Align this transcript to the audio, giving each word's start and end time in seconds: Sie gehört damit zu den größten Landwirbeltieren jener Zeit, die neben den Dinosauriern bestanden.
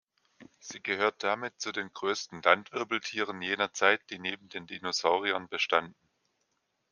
Sie 0.57 0.81
gehört 0.81 1.21
damit 1.23 1.61
zu 1.61 1.71
den 1.71 1.93
größten 1.93 2.41
Landwirbeltieren 2.41 3.39
jener 3.43 3.71
Zeit, 3.71 4.01
die 4.09 4.17
neben 4.17 4.49
den 4.49 4.65
Dinosauriern 4.65 5.47
bestanden. 5.47 5.93